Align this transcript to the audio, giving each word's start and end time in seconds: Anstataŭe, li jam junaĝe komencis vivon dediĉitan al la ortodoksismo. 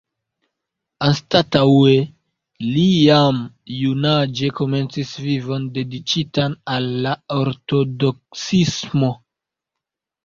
Anstataŭe, 1.07 1.91
li 2.69 2.85
jam 2.85 3.37
junaĝe 3.75 4.51
komencis 4.61 5.13
vivon 5.27 5.69
dediĉitan 5.79 6.59
al 6.79 6.91
la 7.05 7.15
ortodoksismo. 7.41 9.13